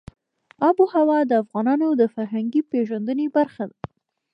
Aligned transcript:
آب 0.67 0.77
وهوا 0.81 1.19
د 1.27 1.31
افغانانو 1.43 1.87
د 1.95 2.03
فرهنګي 2.13 2.61
پیژندنې 2.71 3.27
برخه 3.37 3.63
ده. 3.69 3.77